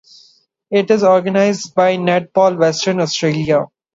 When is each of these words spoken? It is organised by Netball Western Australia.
It 0.71 0.89
is 0.89 1.03
organised 1.03 1.75
by 1.75 1.95
Netball 1.97 2.57
Western 2.57 2.99
Australia. 3.01 3.67